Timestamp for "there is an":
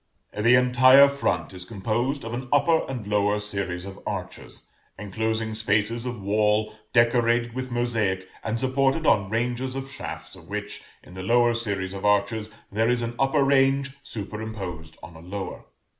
12.71-13.13